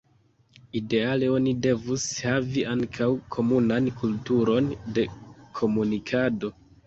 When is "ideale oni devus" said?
0.77-2.05